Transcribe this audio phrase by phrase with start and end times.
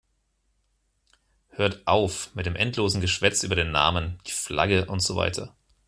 [1.51, 5.55] Hört auf mit dem endlosen Geschwätz über den Namen, die Flagge und so weiter.